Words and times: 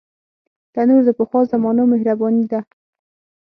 تنور 0.73 1.01
د 1.07 1.09
پخوا 1.17 1.41
زمانو 1.51 1.83
مهرباني 1.91 2.45
ده 2.51 2.59